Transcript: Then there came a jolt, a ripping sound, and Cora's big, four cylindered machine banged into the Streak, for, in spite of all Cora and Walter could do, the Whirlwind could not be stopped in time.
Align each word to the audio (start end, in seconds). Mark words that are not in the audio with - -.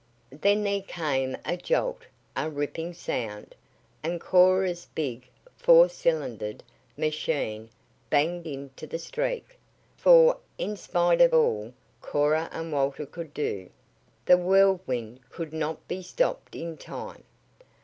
Then 0.31 0.63
there 0.63 0.81
came 0.81 1.37
a 1.45 1.55
jolt, 1.55 2.05
a 2.35 2.49
ripping 2.49 2.91
sound, 2.95 3.53
and 4.01 4.19
Cora's 4.19 4.87
big, 4.95 5.27
four 5.55 5.89
cylindered 5.89 6.63
machine 6.97 7.69
banged 8.09 8.47
into 8.47 8.87
the 8.87 8.97
Streak, 8.97 9.59
for, 9.95 10.39
in 10.57 10.75
spite 10.75 11.21
of 11.21 11.35
all 11.35 11.71
Cora 12.01 12.49
and 12.51 12.73
Walter 12.73 13.05
could 13.05 13.31
do, 13.31 13.69
the 14.25 14.39
Whirlwind 14.39 15.19
could 15.29 15.53
not 15.53 15.87
be 15.87 16.01
stopped 16.01 16.55
in 16.55 16.77
time. 16.77 17.23